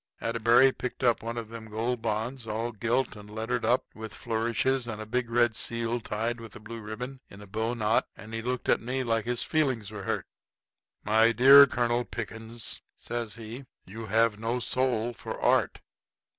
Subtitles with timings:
[0.19, 4.87] Atterbury picked up one of them Gold Bonds, all gilt and lettered up with flourishes
[4.87, 8.41] and a big red seal tied with a blue ribbon in a bowknot, and he
[8.41, 10.25] looked at me like his feelings was hurt.
[11.03, 15.81] "My dear Colonel Pickens," says he, "you have no soul for Art.